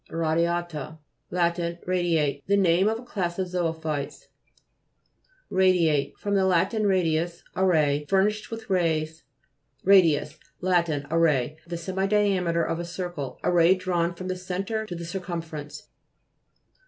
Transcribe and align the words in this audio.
RADIA'TA 0.09 0.97
Lat 1.29 1.59
Radiate: 1.85 2.41
the 2.47 2.57
name 2.57 2.87
of 2.87 2.97
a 2.97 3.03
class 3.03 3.37
of 3.37 3.47
zo'ophytes. 3.49 4.29
RA'DTATE 5.51 6.17
fr. 6.17 6.31
lat. 6.31 6.73
radius, 6.73 7.43
a 7.55 7.63
ray. 7.63 8.07
Furnished 8.09 8.49
with 8.49 8.67
rays. 8.67 9.23
RA'DIUS 9.85 10.39
Lat. 10.59 10.89
A 10.89 11.19
ray. 11.19 11.55
The 11.67 11.77
semi 11.77 12.07
diameter 12.07 12.63
of 12.63 12.79
a 12.79 12.83
circle; 12.83 13.39
a 13.43 13.51
ray 13.51 13.75
drawn 13.75 14.15
from 14.15 14.27
the 14.27 14.35
centre 14.35 14.87
to 14.87 14.95
the 14.95 15.05
circumference. 15.05 15.87